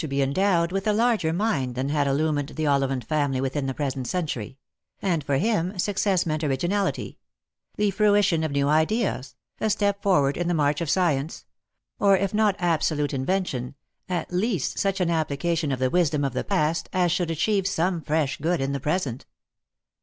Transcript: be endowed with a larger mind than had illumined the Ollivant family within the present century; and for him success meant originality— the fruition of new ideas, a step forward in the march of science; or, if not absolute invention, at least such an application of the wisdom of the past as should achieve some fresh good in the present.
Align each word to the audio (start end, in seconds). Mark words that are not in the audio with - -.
be 0.09 0.23
endowed 0.23 0.71
with 0.71 0.87
a 0.87 0.93
larger 0.93 1.31
mind 1.31 1.75
than 1.75 1.89
had 1.89 2.07
illumined 2.07 2.49
the 2.49 2.65
Ollivant 2.65 3.03
family 3.03 3.39
within 3.39 3.67
the 3.67 3.73
present 3.75 4.07
century; 4.07 4.57
and 4.99 5.23
for 5.23 5.37
him 5.37 5.77
success 5.77 6.25
meant 6.25 6.43
originality— 6.43 7.19
the 7.77 7.91
fruition 7.91 8.43
of 8.43 8.49
new 8.49 8.67
ideas, 8.67 9.35
a 9.59 9.69
step 9.69 10.01
forward 10.01 10.37
in 10.37 10.47
the 10.47 10.55
march 10.55 10.81
of 10.81 10.89
science; 10.89 11.45
or, 11.99 12.17
if 12.17 12.33
not 12.33 12.55
absolute 12.57 13.13
invention, 13.13 13.75
at 14.09 14.33
least 14.33 14.79
such 14.79 14.99
an 14.99 15.11
application 15.11 15.71
of 15.71 15.77
the 15.77 15.91
wisdom 15.91 16.23
of 16.23 16.33
the 16.33 16.43
past 16.43 16.89
as 16.91 17.11
should 17.11 17.29
achieve 17.29 17.67
some 17.67 18.01
fresh 18.01 18.39
good 18.39 18.59
in 18.59 18.71
the 18.71 18.79
present. 18.79 19.27